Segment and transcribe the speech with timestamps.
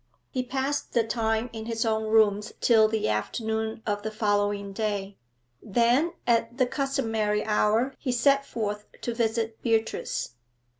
[0.31, 5.15] He passed the time in his own rooms till the afternoon of the following day;
[5.61, 10.31] then, at the customary hour, he set forth to visit Beatrice.